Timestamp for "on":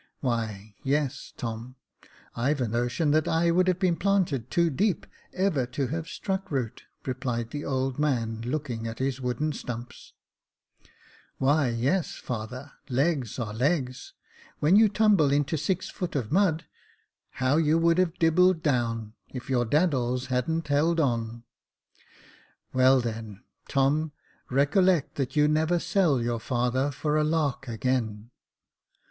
20.99-21.43